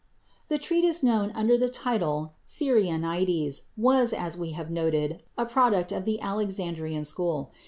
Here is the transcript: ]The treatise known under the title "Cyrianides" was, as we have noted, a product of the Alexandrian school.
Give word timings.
]The 0.47 0.57
treatise 0.57 1.03
known 1.03 1.29
under 1.35 1.59
the 1.59 1.69
title 1.69 2.33
"Cyrianides" 2.47 3.65
was, 3.77 4.13
as 4.13 4.35
we 4.35 4.53
have 4.53 4.71
noted, 4.71 5.21
a 5.37 5.45
product 5.45 5.91
of 5.91 6.05
the 6.05 6.19
Alexandrian 6.21 7.05
school. 7.05 7.51